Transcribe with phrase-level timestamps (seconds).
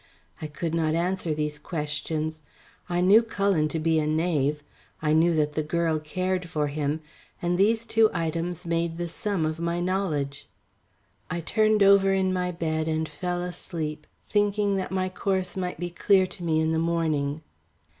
[0.41, 2.41] I could not answer these questions.
[2.89, 4.63] I knew Cullen to be a knave,
[4.99, 7.01] I knew that the girl cared for him,
[7.39, 10.47] and these two items made the sum of my knowledge.
[11.29, 15.91] I turned over in my bed and fell asleep, thinking that my course might be
[15.91, 17.43] clear to me in the morning.